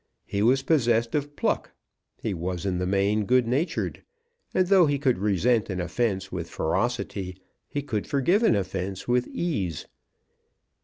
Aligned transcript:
He 0.25 0.41
was 0.41 0.63
possessed 0.63 1.13
of 1.13 1.35
pluck. 1.35 1.73
He 2.17 2.33
was 2.33 2.65
in 2.65 2.79
the 2.79 2.87
main 2.87 3.23
good 3.25 3.45
natured. 3.47 4.01
And 4.51 4.65
though 4.65 4.87
he 4.87 4.97
could 4.97 5.19
resent 5.19 5.69
an 5.69 5.79
offence 5.79 6.31
with 6.31 6.49
ferocity, 6.49 7.37
he 7.69 7.83
could 7.83 8.07
forgive 8.07 8.41
an 8.41 8.55
offence 8.55 9.07
with 9.07 9.27
ease. 9.27 9.85